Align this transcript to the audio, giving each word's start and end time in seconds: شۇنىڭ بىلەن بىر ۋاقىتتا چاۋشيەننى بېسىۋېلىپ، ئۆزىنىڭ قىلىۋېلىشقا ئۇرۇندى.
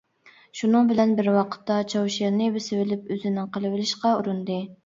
شۇنىڭ 0.59 0.87
بىلەن 0.91 1.13
بىر 1.19 1.29
ۋاقىتتا 1.35 1.77
چاۋشيەننى 1.93 2.49
بېسىۋېلىپ، 2.57 3.15
ئۆزىنىڭ 3.17 3.55
قىلىۋېلىشقا 3.59 4.19
ئۇرۇندى. 4.19 4.63